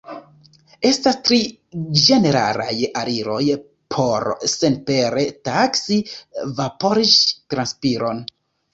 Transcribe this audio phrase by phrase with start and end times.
[0.91, 1.37] Estas tri
[2.05, 3.39] ĝeneralaj aliroj
[3.97, 6.03] por senpere taksi
[6.65, 8.29] vaporiĝ-transpiron.